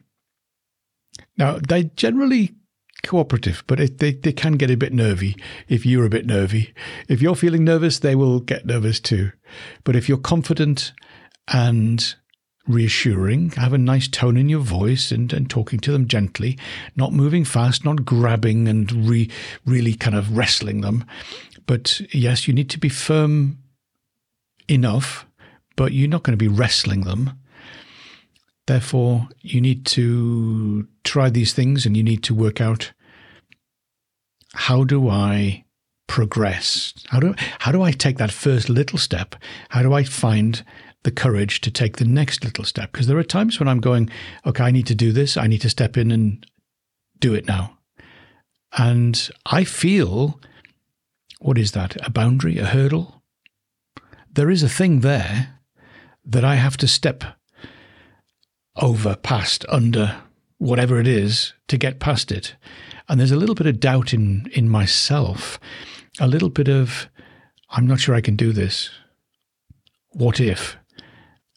Now, 1.37 1.59
they 1.59 1.85
generally 1.97 2.55
cooperative, 3.07 3.63
but 3.67 3.81
it, 3.81 3.99
they, 3.99 4.13
they 4.13 4.33
can 4.33 4.55
get 4.55 4.71
a 4.71 4.77
bit 4.77 4.93
nervy 4.93 5.37
if 5.69 5.87
you're 5.87 6.05
a 6.05 6.11
bit 6.11 6.27
nervy. 6.27 6.75
If 7.09 7.23
you're 7.23 7.35
feeling 7.35 7.65
nervous, 7.65 7.99
they 7.99 8.15
will 8.15 8.41
get 8.41 8.67
nervous 8.67 9.01
too. 9.01 9.33
But 9.85 9.97
if 9.97 10.09
you're 10.09 10.19
confident 10.19 10.93
and 11.49 12.15
reassuring, 12.67 13.51
have 13.53 13.73
a 13.73 13.79
nice 13.79 14.09
tone 14.09 14.37
in 14.37 14.49
your 14.49 14.61
voice 14.61 15.13
and, 15.13 15.33
and 15.33 15.49
talking 15.49 15.79
to 15.81 15.93
them 15.93 16.09
gently, 16.09 16.59
not 16.97 17.13
moving 17.13 17.45
fast, 17.45 17.85
not 17.85 18.05
grabbing 18.05 18.69
and 18.69 19.09
re, 19.09 19.31
really 19.65 19.95
kind 19.95 20.17
of 20.17 20.37
wrestling 20.37 20.81
them. 20.81 21.05
But 21.67 22.01
yes, 22.13 22.47
you 22.47 22.55
need 22.55 22.71
to 22.71 22.79
be 22.79 22.89
firm 22.89 23.59
enough, 24.69 25.27
but 25.77 25.93
you're 25.93 26.09
not 26.09 26.23
going 26.23 26.37
to 26.37 26.45
be 26.45 26.49
wrestling 26.49 27.03
them. 27.03 27.39
Therefore, 28.67 29.29
you 29.43 29.61
need 29.61 29.87
to 29.87 30.89
try 31.05 31.31
these 31.31 31.53
things 31.53 31.87
and 31.87 31.97
you 31.97 32.03
need 32.03 32.25
to 32.25 32.35
work 32.35 32.61
out 32.61 32.93
how 34.57 34.85
do 34.85 35.09
I 35.09 35.65
progress? 36.07 36.95
How 37.09 37.21
do 37.21 37.35
how 37.59 37.73
do 37.73 37.83
I 37.83 37.93
take 37.93 38.19
that 38.19 38.33
first 38.33 38.69
little 38.69 38.99
step? 38.99 39.37
How 39.71 39.83
do 39.83 39.93
I 39.93 40.05
find 40.05 40.65
the 41.03 41.11
courage 41.11 41.61
to 41.61 41.71
take 41.71 41.97
the 41.97 42.05
next 42.05 42.45
little 42.45 42.65
step? 42.65 42.93
Because 42.93 43.07
there 43.07 43.19
are 43.19 43.25
times 43.25 43.61
when 43.61 43.69
I'm 43.69 43.81
going, 43.81 44.11
okay, 44.45 44.65
I 44.65 44.71
need 44.71 44.87
to 44.87 44.95
do 44.95 45.13
this. 45.13 45.37
I 45.37 45.47
need 45.47 45.61
to 45.63 45.71
step 45.71 45.97
in 45.97 46.11
and 46.11 46.45
do 47.21 47.35
it 47.35 47.47
now. 47.47 47.79
And 48.77 49.31
I 49.47 49.65
feel 49.65 50.41
what 51.39 51.59
is 51.59 51.73
that? 51.73 51.97
A 52.07 52.11
boundary, 52.11 52.59
a 52.59 52.65
hurdle? 52.65 53.23
There 54.33 54.51
is 54.51 54.63
a 54.63 54.69
thing 54.69 55.01
there 55.01 55.61
that 56.25 56.45
I 56.45 56.57
have 56.57 56.77
to 56.79 56.89
step 56.89 57.25
over, 58.77 59.17
past, 59.17 59.65
under, 59.69 60.17
whatever 60.59 60.99
it 60.99 61.07
is, 61.07 61.53
to 61.69 61.79
get 61.79 62.01
past 62.01 62.33
it. 62.33 62.57
And 63.09 63.21
there's 63.21 63.33
a 63.33 63.37
little 63.37 63.55
bit 63.55 63.67
of 63.67 63.81
doubt 63.81 64.13
in, 64.13 64.51
in 64.53 64.69
myself, 64.69 65.61
a 66.19 66.27
little 66.27 66.49
bit 66.49 66.69
of, 66.69 67.09
I'm 67.71 67.87
not 67.87 68.01
sure 68.01 68.15
I 68.15 68.21
can 68.21 68.37
do 68.37 68.53
this. 68.53 68.91
What 70.11 70.41
if? 70.41 70.77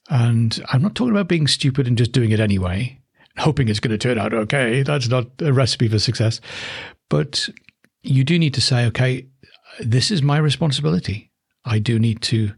And 0.09 0.63
I'm 0.71 0.81
not 0.81 0.95
talking 0.95 1.11
about 1.11 1.27
being 1.27 1.47
stupid 1.47 1.87
and 1.87 1.97
just 1.97 2.11
doing 2.11 2.31
it 2.31 2.39
anyway, 2.39 2.99
hoping 3.37 3.67
it's 3.67 3.79
going 3.79 3.91
to 3.91 3.97
turn 3.97 4.19
out 4.19 4.33
okay. 4.33 4.83
That's 4.83 5.07
not 5.07 5.27
a 5.39 5.53
recipe 5.53 5.87
for 5.87 5.99
success. 5.99 6.41
But 7.09 7.49
you 8.03 8.23
do 8.23 8.37
need 8.37 8.53
to 8.53 8.61
say, 8.61 8.85
okay, 8.87 9.27
this 9.79 10.11
is 10.11 10.21
my 10.21 10.37
responsibility. 10.37 11.31
I 11.65 11.79
do 11.79 11.99
need 11.99 12.21
to 12.23 12.53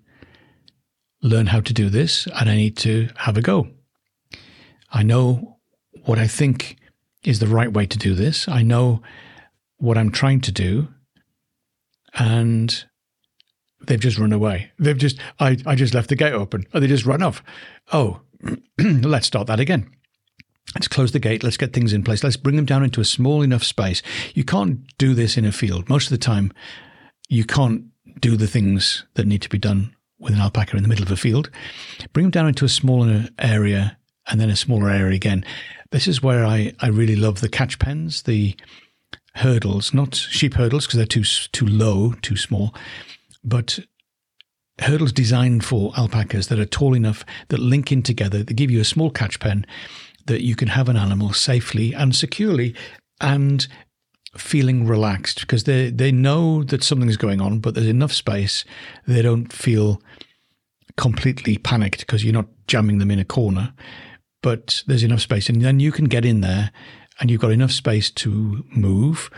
learn 1.21 1.47
how 1.47 1.61
to 1.61 1.73
do 1.73 1.89
this 1.89 2.27
and 2.27 2.49
I 2.49 2.55
need 2.55 2.77
to 2.77 3.09
have 3.17 3.37
a 3.37 3.41
go. 3.41 3.67
I 4.91 5.03
know 5.03 5.57
what 6.03 6.19
I 6.19 6.27
think 6.27 6.77
is 7.23 7.39
the 7.39 7.47
right 7.47 7.71
way 7.71 7.85
to 7.85 7.97
do 7.97 8.13
this. 8.15 8.47
I 8.47 8.63
know 8.63 9.01
what 9.77 9.97
I'm 9.97 10.11
trying 10.11 10.41
to 10.41 10.51
do. 10.51 10.87
And 12.13 12.83
they've 13.87 13.99
just 13.99 14.17
run 14.17 14.33
away. 14.33 14.71
They've 14.79 14.97
just, 14.97 15.19
I, 15.39 15.57
I 15.65 15.75
just 15.75 15.93
left 15.93 16.09
the 16.09 16.15
gate 16.15 16.33
open. 16.33 16.65
Oh, 16.73 16.79
they 16.79 16.87
just 16.87 17.05
run 17.05 17.23
off. 17.23 17.43
Oh, 17.91 18.21
let's 18.79 19.27
start 19.27 19.47
that 19.47 19.59
again. 19.59 19.89
Let's 20.75 20.87
close 20.87 21.11
the 21.11 21.19
gate. 21.19 21.43
Let's 21.43 21.57
get 21.57 21.73
things 21.73 21.93
in 21.93 22.03
place. 22.03 22.23
Let's 22.23 22.37
bring 22.37 22.55
them 22.55 22.65
down 22.65 22.83
into 22.83 23.01
a 23.01 23.05
small 23.05 23.41
enough 23.41 23.63
space. 23.63 24.01
You 24.33 24.43
can't 24.43 24.81
do 24.97 25.13
this 25.13 25.37
in 25.37 25.45
a 25.45 25.51
field. 25.51 25.89
Most 25.89 26.05
of 26.05 26.11
the 26.11 26.17
time, 26.17 26.53
you 27.29 27.43
can't 27.43 27.85
do 28.19 28.37
the 28.37 28.47
things 28.47 29.05
that 29.15 29.27
need 29.27 29.41
to 29.41 29.49
be 29.49 29.57
done 29.57 29.95
with 30.19 30.33
an 30.33 30.39
alpaca 30.39 30.77
in 30.77 30.83
the 30.83 30.89
middle 30.89 31.05
of 31.05 31.11
a 31.11 31.17
field. 31.17 31.49
Bring 32.13 32.25
them 32.25 32.31
down 32.31 32.47
into 32.47 32.65
a 32.65 32.69
smaller 32.69 33.27
area 33.39 33.97
and 34.27 34.39
then 34.39 34.49
a 34.49 34.55
smaller 34.55 34.89
area 34.89 35.15
again. 35.15 35.43
This 35.91 36.07
is 36.07 36.21
where 36.21 36.45
I, 36.45 36.73
I 36.79 36.87
really 36.87 37.15
love 37.15 37.41
the 37.41 37.49
catch 37.49 37.79
pens, 37.79 38.23
the 38.23 38.55
hurdles, 39.35 39.93
not 39.93 40.15
sheep 40.15 40.55
hurdles 40.55 40.85
because 40.85 40.97
they're 40.97 41.05
too 41.05 41.23
too 41.23 41.67
low, 41.67 42.13
too 42.21 42.37
small, 42.37 42.73
but 43.43 43.79
hurdles 44.79 45.11
designed 45.11 45.63
for 45.63 45.91
alpacas 45.95 46.47
that 46.47 46.59
are 46.59 46.65
tall 46.65 46.95
enough 46.95 47.23
that 47.49 47.59
link 47.59 47.91
in 47.91 48.01
together 48.01 48.43
that 48.43 48.53
give 48.55 48.71
you 48.71 48.81
a 48.81 48.85
small 48.85 49.11
catch 49.11 49.39
pen 49.39 49.65
that 50.25 50.43
you 50.43 50.55
can 50.55 50.69
have 50.69 50.89
an 50.89 50.97
animal 50.97 51.33
safely 51.33 51.93
and 51.93 52.15
securely 52.15 52.75
and 53.19 53.67
feeling 54.35 54.87
relaxed 54.87 55.41
because 55.41 55.65
they 55.65 55.89
they 55.89 56.11
know 56.11 56.63
that 56.63 56.83
something's 56.83 57.17
going 57.17 57.41
on, 57.41 57.59
but 57.59 57.73
there's 57.73 57.87
enough 57.87 58.13
space 58.13 58.63
they 59.07 59.21
don't 59.21 59.51
feel 59.51 60.01
completely 60.97 61.57
panicked 61.57 61.99
because 61.99 62.23
you're 62.23 62.33
not 62.33 62.47
jamming 62.67 62.97
them 62.97 63.11
in 63.11 63.19
a 63.19 63.25
corner 63.25 63.73
but 64.41 64.83
there's 64.87 65.03
enough 65.03 65.21
space. 65.21 65.49
And 65.49 65.61
then 65.61 65.79
you 65.79 65.91
can 65.91 66.05
get 66.05 66.25
in 66.25 66.41
there 66.41 66.71
and 67.19 67.29
you've 67.29 67.41
got 67.41 67.51
enough 67.51 67.71
space 67.71 68.09
to 68.11 68.65
move 68.71 69.29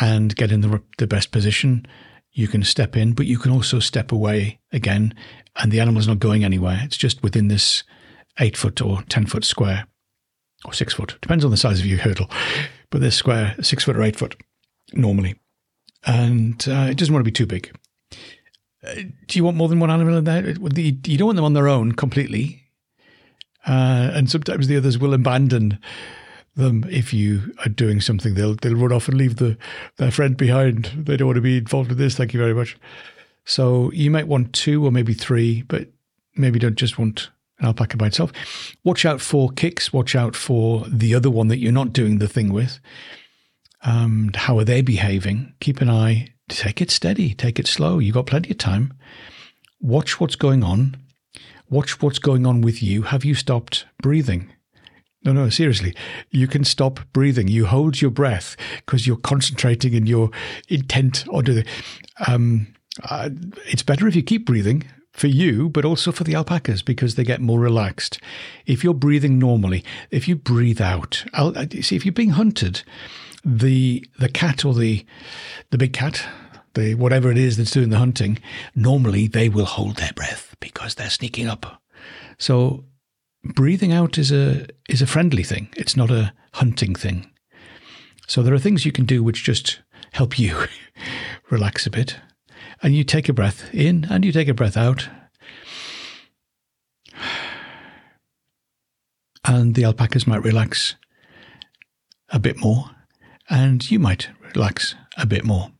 and 0.00 0.34
get 0.36 0.52
in 0.52 0.60
the, 0.60 0.82
the 0.98 1.06
best 1.06 1.30
position. 1.30 1.86
You 2.32 2.48
can 2.48 2.62
step 2.62 2.96
in, 2.96 3.12
but 3.12 3.26
you 3.26 3.38
can 3.38 3.52
also 3.52 3.78
step 3.78 4.12
away 4.12 4.60
again, 4.72 5.14
and 5.56 5.72
the 5.72 5.80
animal's 5.80 6.06
not 6.06 6.20
going 6.20 6.44
anywhere. 6.44 6.80
It's 6.84 6.96
just 6.96 7.22
within 7.22 7.48
this 7.48 7.82
eight 8.38 8.56
foot 8.56 8.80
or 8.80 9.02
10 9.08 9.26
foot 9.26 9.44
square 9.44 9.86
or 10.64 10.72
six 10.72 10.94
foot. 10.94 11.16
Depends 11.20 11.44
on 11.44 11.50
the 11.50 11.56
size 11.56 11.80
of 11.80 11.86
your 11.86 11.98
hurdle, 11.98 12.30
but 12.90 13.00
this 13.00 13.16
square, 13.16 13.56
six 13.60 13.84
foot 13.84 13.96
or 13.96 14.02
eight 14.02 14.16
foot 14.16 14.36
normally. 14.92 15.36
And 16.06 16.64
uh, 16.68 16.86
it 16.90 16.96
doesn't 16.96 17.12
want 17.12 17.24
to 17.24 17.30
be 17.30 17.32
too 17.32 17.46
big. 17.46 17.76
Uh, 18.86 18.94
do 19.26 19.38
you 19.38 19.44
want 19.44 19.56
more 19.56 19.68
than 19.68 19.80
one 19.80 19.90
animal 19.90 20.16
in 20.16 20.24
there? 20.24 20.48
You 20.48 21.18
don't 21.18 21.26
want 21.26 21.36
them 21.36 21.44
on 21.44 21.54
their 21.54 21.68
own 21.68 21.92
completely. 21.92 22.67
Uh, 23.68 24.10
and 24.14 24.30
sometimes 24.30 24.66
the 24.66 24.76
others 24.76 24.98
will 24.98 25.12
abandon 25.12 25.78
them 26.56 26.84
if 26.90 27.12
you 27.12 27.54
are 27.64 27.68
doing 27.68 28.00
something. 28.00 28.34
They'll 28.34 28.54
they'll 28.54 28.74
run 28.74 28.92
off 28.92 29.08
and 29.08 29.16
leave 29.16 29.36
the 29.36 29.56
their 29.96 30.10
friend 30.10 30.36
behind. 30.36 30.86
They 30.96 31.16
don't 31.16 31.28
want 31.28 31.36
to 31.36 31.42
be 31.42 31.58
involved 31.58 31.90
with 31.90 31.98
this. 31.98 32.16
Thank 32.16 32.32
you 32.32 32.40
very 32.40 32.54
much. 32.54 32.76
So 33.44 33.92
you 33.92 34.10
might 34.10 34.26
want 34.26 34.52
two 34.52 34.84
or 34.84 34.90
maybe 34.90 35.14
three, 35.14 35.62
but 35.62 35.88
maybe 36.34 36.58
don't 36.58 36.76
just 36.76 36.98
want 36.98 37.30
an 37.58 37.66
alpaca 37.66 37.96
by 37.96 38.06
itself. 38.06 38.32
Watch 38.84 39.04
out 39.04 39.20
for 39.20 39.50
kicks. 39.50 39.92
Watch 39.92 40.14
out 40.14 40.34
for 40.34 40.84
the 40.88 41.14
other 41.14 41.30
one 41.30 41.48
that 41.48 41.58
you're 41.58 41.72
not 41.72 41.92
doing 41.92 42.18
the 42.18 42.28
thing 42.28 42.52
with. 42.52 42.80
Um, 43.82 44.30
how 44.34 44.58
are 44.58 44.64
they 44.64 44.82
behaving? 44.82 45.54
Keep 45.60 45.80
an 45.80 45.90
eye. 45.90 46.34
Take 46.48 46.80
it 46.80 46.90
steady. 46.90 47.34
Take 47.34 47.58
it 47.58 47.66
slow. 47.66 47.98
You've 47.98 48.14
got 48.14 48.26
plenty 48.26 48.50
of 48.50 48.58
time. 48.58 48.94
Watch 49.80 50.18
what's 50.18 50.36
going 50.36 50.64
on. 50.64 50.96
Watch 51.70 52.00
what's 52.00 52.18
going 52.18 52.46
on 52.46 52.62
with 52.62 52.82
you. 52.82 53.02
Have 53.02 53.24
you 53.24 53.34
stopped 53.34 53.84
breathing? 54.02 54.50
No, 55.24 55.32
no, 55.32 55.50
seriously. 55.50 55.94
You 56.30 56.46
can 56.46 56.64
stop 56.64 57.00
breathing. 57.12 57.48
You 57.48 57.66
hold 57.66 58.00
your 58.00 58.10
breath 58.10 58.56
because 58.76 59.06
you're 59.06 59.16
concentrating 59.16 59.94
and 59.94 60.08
you're 60.08 60.30
intent 60.68 61.26
on 61.28 61.44
the. 61.44 61.66
Um, 62.26 62.74
uh, 63.02 63.30
it's 63.66 63.82
better 63.82 64.08
if 64.08 64.16
you 64.16 64.22
keep 64.22 64.46
breathing 64.46 64.84
for 65.12 65.26
you, 65.26 65.68
but 65.68 65.84
also 65.84 66.10
for 66.12 66.24
the 66.24 66.34
alpacas 66.34 66.82
because 66.82 67.16
they 67.16 67.24
get 67.24 67.40
more 67.40 67.60
relaxed. 67.60 68.18
If 68.64 68.82
you're 68.82 68.94
breathing 68.94 69.38
normally, 69.38 69.84
if 70.10 70.26
you 70.26 70.36
breathe 70.36 70.80
out, 70.80 71.24
I'll, 71.34 71.56
uh, 71.58 71.66
see 71.82 71.96
if 71.96 72.06
you're 72.06 72.12
being 72.12 72.30
hunted, 72.30 72.82
the 73.44 74.06
the 74.18 74.28
cat 74.28 74.64
or 74.64 74.72
the 74.72 75.04
the 75.70 75.78
big 75.78 75.92
cat, 75.92 76.26
the 76.74 76.94
whatever 76.94 77.30
it 77.30 77.38
is 77.38 77.56
that's 77.58 77.72
doing 77.72 77.90
the 77.90 77.98
hunting, 77.98 78.38
normally 78.74 79.26
they 79.26 79.48
will 79.48 79.66
hold 79.66 79.96
their 79.96 80.12
breath 80.14 80.47
because 80.60 80.94
they're 80.94 81.10
sneaking 81.10 81.48
up. 81.48 81.82
So 82.38 82.84
breathing 83.42 83.92
out 83.92 84.18
is 84.18 84.32
a 84.32 84.66
is 84.88 85.02
a 85.02 85.06
friendly 85.06 85.42
thing. 85.42 85.68
It's 85.76 85.96
not 85.96 86.10
a 86.10 86.32
hunting 86.54 86.94
thing. 86.94 87.30
So 88.26 88.42
there 88.42 88.54
are 88.54 88.58
things 88.58 88.84
you 88.84 88.92
can 88.92 89.06
do 89.06 89.22
which 89.22 89.44
just 89.44 89.80
help 90.12 90.38
you 90.38 90.66
relax 91.50 91.86
a 91.86 91.90
bit. 91.90 92.16
And 92.82 92.94
you 92.94 93.04
take 93.04 93.28
a 93.28 93.32
breath 93.32 93.72
in 93.74 94.06
and 94.10 94.24
you 94.24 94.32
take 94.32 94.48
a 94.48 94.54
breath 94.54 94.76
out. 94.76 95.08
And 99.44 99.74
the 99.74 99.84
alpacas 99.84 100.26
might 100.26 100.44
relax 100.44 100.94
a 102.28 102.38
bit 102.38 102.58
more, 102.58 102.90
and 103.48 103.90
you 103.90 103.98
might 103.98 104.28
relax 104.54 104.94
a 105.16 105.24
bit 105.24 105.44
more. 105.44 105.70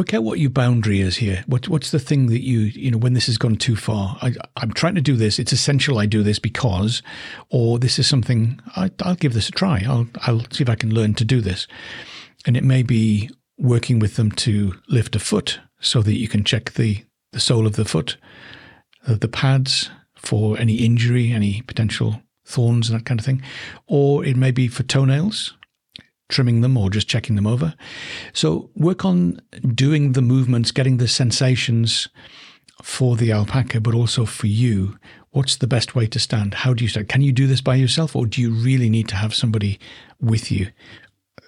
Work 0.00 0.14
out 0.14 0.24
what 0.24 0.38
your 0.38 0.48
boundary 0.48 1.02
is 1.02 1.18
here. 1.18 1.44
What, 1.46 1.68
what's 1.68 1.90
the 1.90 1.98
thing 1.98 2.28
that 2.28 2.42
you, 2.42 2.60
you 2.60 2.90
know, 2.90 2.96
when 2.96 3.12
this 3.12 3.26
has 3.26 3.36
gone 3.36 3.56
too 3.56 3.76
far? 3.76 4.16
I, 4.22 4.32
am 4.62 4.72
trying 4.72 4.94
to 4.94 5.02
do 5.02 5.14
this. 5.14 5.38
It's 5.38 5.52
essential 5.52 5.98
I 5.98 6.06
do 6.06 6.22
this 6.22 6.38
because, 6.38 7.02
or 7.50 7.78
this 7.78 7.98
is 7.98 8.06
something 8.06 8.58
I, 8.76 8.90
will 9.04 9.16
give 9.16 9.34
this 9.34 9.50
a 9.50 9.52
try. 9.52 9.84
I'll, 9.86 10.08
I'll 10.22 10.46
see 10.52 10.62
if 10.62 10.70
I 10.70 10.74
can 10.74 10.94
learn 10.94 11.12
to 11.16 11.24
do 11.26 11.42
this. 11.42 11.66
And 12.46 12.56
it 12.56 12.64
may 12.64 12.82
be 12.82 13.28
working 13.58 13.98
with 13.98 14.16
them 14.16 14.32
to 14.32 14.72
lift 14.88 15.16
a 15.16 15.18
foot 15.18 15.60
so 15.80 16.00
that 16.00 16.16
you 16.16 16.28
can 16.28 16.44
check 16.44 16.72
the, 16.72 17.04
the 17.32 17.40
sole 17.40 17.66
of 17.66 17.76
the 17.76 17.84
foot, 17.84 18.16
uh, 19.06 19.16
the 19.16 19.28
pads 19.28 19.90
for 20.14 20.56
any 20.56 20.76
injury, 20.76 21.30
any 21.30 21.60
potential 21.60 22.22
thorns 22.46 22.88
and 22.88 22.98
that 22.98 23.04
kind 23.04 23.20
of 23.20 23.26
thing. 23.26 23.42
Or 23.86 24.24
it 24.24 24.38
may 24.38 24.50
be 24.50 24.66
for 24.66 24.82
toenails, 24.82 25.58
trimming 26.30 26.60
them 26.60 26.76
or 26.76 26.90
just 26.90 27.08
checking 27.08 27.36
them 27.36 27.46
over. 27.46 27.74
So 28.32 28.70
work 28.74 29.04
on 29.04 29.40
doing 29.74 30.12
the 30.12 30.22
movements, 30.22 30.72
getting 30.72 30.96
the 30.96 31.08
sensations 31.08 32.08
for 32.82 33.16
the 33.16 33.32
alpaca, 33.32 33.80
but 33.80 33.94
also 33.94 34.24
for 34.24 34.46
you. 34.46 34.98
What's 35.30 35.56
the 35.56 35.66
best 35.66 35.94
way 35.94 36.06
to 36.08 36.18
stand? 36.18 36.54
How 36.54 36.74
do 36.74 36.84
you 36.84 36.88
stand? 36.88 37.08
Can 37.08 37.22
you 37.22 37.32
do 37.32 37.46
this 37.46 37.60
by 37.60 37.74
yourself 37.76 38.16
or 38.16 38.26
do 38.26 38.40
you 38.40 38.50
really 38.50 38.90
need 38.90 39.08
to 39.08 39.16
have 39.16 39.34
somebody 39.34 39.78
with 40.20 40.50
you? 40.50 40.68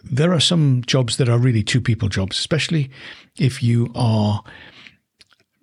There 0.04 0.32
are 0.32 0.40
some 0.40 0.82
jobs 0.86 1.16
that 1.16 1.28
are 1.28 1.38
really 1.38 1.62
two 1.62 1.80
people 1.80 2.08
jobs, 2.08 2.38
especially 2.38 2.90
if 3.38 3.62
you 3.62 3.90
are 3.94 4.42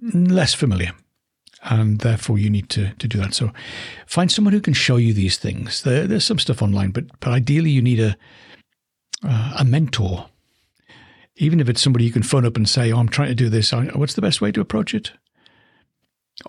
less 0.01 0.53
familiar 0.53 0.93
and 1.63 1.99
therefore 1.99 2.37
you 2.37 2.49
need 2.49 2.69
to, 2.69 2.93
to 2.95 3.07
do 3.07 3.17
that. 3.19 3.33
So 3.33 3.51
find 4.05 4.31
someone 4.31 4.53
who 4.53 4.61
can 4.61 4.73
show 4.73 4.97
you 4.97 5.13
these 5.13 5.37
things. 5.37 5.83
There, 5.83 6.07
there's 6.07 6.23
some 6.23 6.39
stuff 6.39 6.61
online, 6.61 6.91
but, 6.91 7.05
but 7.19 7.29
ideally 7.29 7.69
you 7.69 7.81
need 7.81 7.99
a, 7.99 8.17
uh, 9.23 9.53
a 9.59 9.65
mentor. 9.65 10.27
Even 11.35 11.59
if 11.59 11.69
it's 11.69 11.81
somebody 11.81 12.05
you 12.05 12.11
can 12.11 12.23
phone 12.23 12.45
up 12.45 12.57
and 12.57 12.67
say, 12.67 12.91
oh, 12.91 12.99
I'm 12.99 13.09
trying 13.09 13.29
to 13.29 13.35
do 13.35 13.49
this, 13.49 13.71
what's 13.71 14.13
the 14.13 14.21
best 14.21 14.41
way 14.41 14.51
to 14.51 14.61
approach 14.61 14.93
it? 14.93 15.11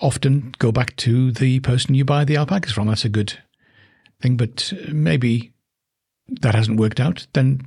Often 0.00 0.54
go 0.58 0.72
back 0.72 0.96
to 0.96 1.32
the 1.32 1.60
person 1.60 1.94
you 1.94 2.04
buy 2.04 2.24
the 2.24 2.36
alpacas 2.36 2.72
from. 2.72 2.88
That's 2.88 3.04
a 3.04 3.08
good 3.08 3.38
thing. 4.20 4.36
But 4.36 4.72
maybe 4.90 5.52
that 6.40 6.54
hasn't 6.54 6.78
worked 6.78 7.00
out. 7.00 7.26
Then 7.32 7.60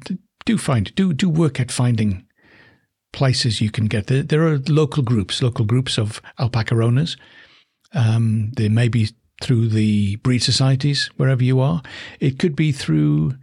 do 0.45 0.57
find, 0.57 0.93
do, 0.95 1.13
do 1.13 1.29
work 1.29 1.59
at 1.59 1.71
finding 1.71 2.25
places 3.11 3.61
you 3.61 3.71
can 3.71 3.85
get. 3.85 4.07
There, 4.07 4.23
there 4.23 4.47
are 4.47 4.59
local 4.67 5.03
groups, 5.03 5.41
local 5.41 5.65
groups 5.65 5.97
of 5.97 6.21
alpaca 6.39 6.75
owners. 6.81 7.15
Um, 7.93 8.51
there 8.55 8.69
may 8.69 8.87
be 8.87 9.09
through 9.41 9.69
the 9.69 10.17
breed 10.17 10.39
societies 10.39 11.09
wherever 11.17 11.43
you 11.43 11.59
are. 11.59 11.81
It 12.19 12.39
could 12.39 12.55
be 12.55 12.71
through 12.71 13.35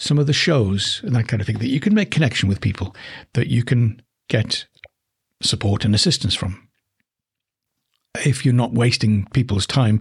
some 0.00 0.18
of 0.18 0.26
the 0.26 0.32
shows 0.32 1.02
and 1.04 1.14
that 1.14 1.28
kind 1.28 1.40
of 1.40 1.46
thing 1.46 1.58
that 1.58 1.68
you 1.68 1.78
can 1.78 1.94
make 1.94 2.10
connection 2.10 2.48
with 2.48 2.60
people 2.62 2.96
that 3.34 3.48
you 3.48 3.62
can 3.62 4.00
get 4.28 4.66
support 5.42 5.84
and 5.84 5.94
assistance 5.94 6.34
from. 6.34 6.66
If 8.24 8.44
you're 8.44 8.54
not 8.54 8.72
wasting 8.72 9.26
people's 9.32 9.66
time, 9.66 10.00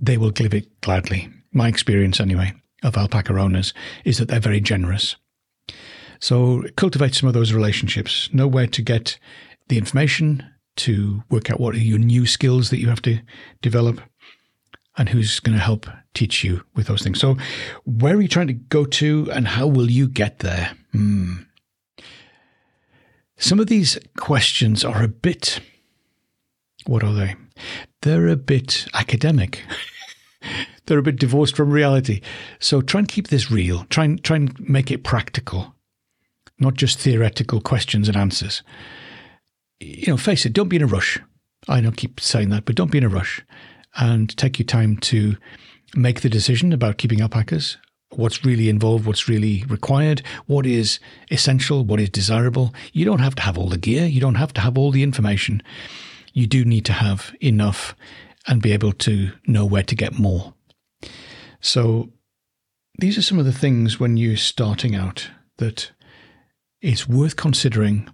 they 0.00 0.16
will 0.16 0.30
give 0.30 0.54
it 0.54 0.80
gladly. 0.80 1.28
My 1.52 1.68
experience, 1.68 2.18
anyway, 2.18 2.54
of 2.82 2.96
alpaca 2.96 3.38
owners 3.38 3.74
is 4.04 4.18
that 4.18 4.28
they're 4.28 4.40
very 4.40 4.60
generous. 4.60 5.16
So 6.18 6.64
cultivate 6.76 7.14
some 7.14 7.28
of 7.28 7.34
those 7.34 7.52
relationships. 7.52 8.32
Know 8.32 8.48
where 8.48 8.66
to 8.66 8.82
get 8.82 9.18
the 9.68 9.76
information 9.76 10.44
to 10.76 11.22
work 11.30 11.50
out 11.50 11.60
what 11.60 11.74
are 11.74 11.78
your 11.78 11.98
new 11.98 12.26
skills 12.26 12.70
that 12.70 12.80
you 12.80 12.88
have 12.88 13.02
to 13.02 13.20
develop 13.60 14.00
and 14.96 15.08
who's 15.08 15.40
going 15.40 15.56
to 15.56 15.62
help 15.62 15.86
teach 16.14 16.42
you 16.42 16.62
with 16.74 16.86
those 16.86 17.02
things. 17.02 17.20
So, 17.20 17.36
where 17.84 18.16
are 18.16 18.20
you 18.20 18.28
trying 18.28 18.46
to 18.46 18.54
go 18.54 18.84
to 18.84 19.30
and 19.32 19.46
how 19.46 19.66
will 19.66 19.90
you 19.90 20.08
get 20.08 20.40
there? 20.40 20.72
Hmm. 20.92 21.34
Some 23.36 23.60
of 23.60 23.66
these 23.66 23.98
questions 24.16 24.84
are 24.84 25.02
a 25.02 25.08
bit, 25.08 25.60
what 26.86 27.04
are 27.04 27.12
they? 27.12 27.36
They're 28.02 28.28
a 28.28 28.36
bit 28.36 28.86
academic. 28.94 29.62
They're 30.86 30.98
a 30.98 31.02
bit 31.02 31.18
divorced 31.18 31.56
from 31.56 31.70
reality. 31.70 32.20
So 32.60 32.80
try 32.80 33.00
and 33.00 33.08
keep 33.08 33.28
this 33.28 33.50
real. 33.50 33.84
Try 33.90 34.04
and 34.04 34.22
try 34.22 34.36
and 34.36 34.58
make 34.68 34.90
it 34.90 35.02
practical 35.02 35.74
not 36.58 36.74
just 36.74 36.98
theoretical 36.98 37.60
questions 37.60 38.08
and 38.08 38.16
answers. 38.16 38.62
You 39.80 40.08
know, 40.08 40.16
face 40.16 40.46
it, 40.46 40.52
don't 40.52 40.68
be 40.68 40.76
in 40.76 40.82
a 40.82 40.86
rush. 40.86 41.18
I 41.68 41.80
don't 41.80 41.96
keep 41.96 42.20
saying 42.20 42.50
that, 42.50 42.64
but 42.64 42.76
don't 42.76 42.90
be 42.90 42.98
in 42.98 43.04
a 43.04 43.08
rush 43.08 43.42
and 43.96 44.36
take 44.36 44.58
your 44.58 44.66
time 44.66 44.96
to 44.98 45.36
make 45.94 46.20
the 46.20 46.28
decision 46.28 46.72
about 46.72 46.98
keeping 46.98 47.20
alpacas. 47.20 47.76
What's 48.10 48.44
really 48.44 48.68
involved, 48.68 49.06
what's 49.06 49.28
really 49.28 49.64
required, 49.68 50.22
what 50.46 50.64
is 50.64 51.00
essential, 51.30 51.84
what 51.84 52.00
is 52.00 52.10
desirable. 52.10 52.72
You 52.92 53.04
don't 53.04 53.18
have 53.20 53.34
to 53.36 53.42
have 53.42 53.58
all 53.58 53.68
the 53.68 53.78
gear, 53.78 54.06
you 54.06 54.20
don't 54.20 54.36
have 54.36 54.52
to 54.54 54.60
have 54.60 54.78
all 54.78 54.90
the 54.90 55.02
information. 55.02 55.62
You 56.32 56.46
do 56.46 56.64
need 56.64 56.84
to 56.86 56.92
have 56.92 57.34
enough 57.40 57.96
and 58.46 58.62
be 58.62 58.72
able 58.72 58.92
to 58.92 59.32
know 59.46 59.64
where 59.64 59.82
to 59.82 59.94
get 59.94 60.18
more. 60.18 60.54
So, 61.60 62.10
these 62.98 63.18
are 63.18 63.22
some 63.22 63.38
of 63.38 63.44
the 63.44 63.52
things 63.52 64.00
when 64.00 64.16
you're 64.16 64.36
starting 64.36 64.94
out 64.94 65.30
that 65.58 65.90
it's 66.80 67.08
worth 67.08 67.36
considering 67.36 68.08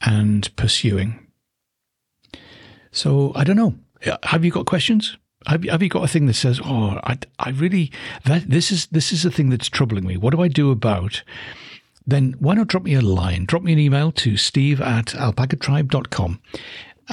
and 0.00 0.54
pursuing. 0.56 1.26
So 2.92 3.32
I 3.34 3.44
don't 3.44 3.56
know. 3.56 3.74
Have 4.24 4.44
you 4.44 4.50
got 4.50 4.66
questions? 4.66 5.16
Have 5.46 5.64
you, 5.64 5.70
have 5.70 5.82
you 5.82 5.88
got 5.88 6.04
a 6.04 6.08
thing 6.08 6.26
that 6.26 6.34
says, 6.34 6.60
"Oh, 6.64 7.00
I, 7.04 7.18
I 7.38 7.50
really 7.50 7.92
that 8.24 8.48
this 8.48 8.70
is 8.70 8.86
this 8.88 9.12
is 9.12 9.24
a 9.24 9.30
thing 9.30 9.48
that's 9.48 9.68
troubling 9.68 10.06
me. 10.06 10.16
What 10.16 10.34
do 10.34 10.42
I 10.42 10.48
do 10.48 10.70
about?" 10.70 11.22
Then 12.06 12.34
why 12.38 12.54
not 12.54 12.68
drop 12.68 12.82
me 12.82 12.94
a 12.94 13.00
line? 13.00 13.44
Drop 13.44 13.62
me 13.62 13.72
an 13.72 13.78
email 13.78 14.10
to 14.12 14.36
steve 14.36 14.80
at 14.80 15.06
alpacatribe.com 15.06 16.40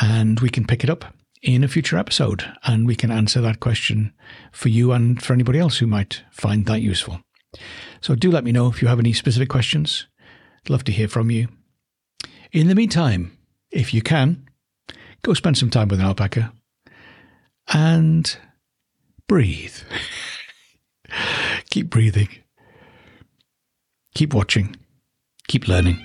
and 0.02 0.40
we 0.40 0.50
can 0.50 0.66
pick 0.66 0.84
it 0.84 0.90
up 0.90 1.14
in 1.42 1.64
a 1.64 1.68
future 1.68 1.98
episode 1.98 2.46
and 2.64 2.88
we 2.88 2.96
can 2.96 3.12
answer 3.12 3.42
that 3.42 3.60
question 3.60 4.14
for 4.52 4.70
you 4.70 4.92
and 4.92 5.22
for 5.22 5.34
anybody 5.34 5.60
else 5.60 5.78
who 5.78 5.88
might 5.88 6.24
find 6.32 6.66
that 6.66 6.82
useful. 6.82 7.22
So 8.02 8.16
do 8.16 8.32
let 8.32 8.44
me 8.44 8.52
know 8.52 8.68
if 8.68 8.82
you 8.82 8.88
have 8.88 9.00
any 9.00 9.14
specific 9.14 9.50
questions. 9.50 10.08
Love 10.70 10.84
to 10.86 10.92
hear 10.92 11.08
from 11.08 11.30
you. 11.32 11.48
In 12.52 12.68
the 12.68 12.76
meantime, 12.76 13.38
if 13.72 13.94
you 13.94 14.02
can, 14.02 14.48
go 15.22 15.34
spend 15.34 15.58
some 15.58 15.70
time 15.70 15.90
with 15.90 16.00
an 16.00 16.06
alpaca 16.06 16.54
and 17.74 18.38
breathe. 19.28 19.78
keep 21.70 21.90
breathing. 21.90 22.30
Keep 24.16 24.34
watching. 24.34 24.76
Keep 25.48 25.68
learning. 25.68 26.00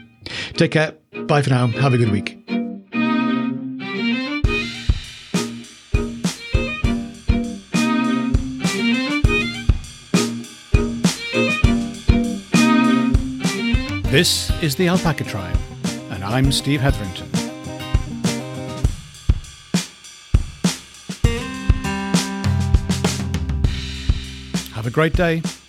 Take 0.55 0.73
care. 0.73 0.95
Bye 1.27 1.43
for 1.43 1.51
now. 1.51 1.67
Have 1.69 1.95
a 1.95 1.99
good 1.99 2.11
week. 2.11 2.39
This 14.13 14.51
is 14.63 14.77
the 14.77 14.89
Alpaca 14.89 15.25
Tribe, 15.25 15.57
and 16.11 16.23
I'm 16.23 16.53
Steve 16.53 16.83
Hetherington. 16.83 17.32
Have 24.83 24.89
a 24.89 24.95
great 24.95 25.13
day. 25.13 25.62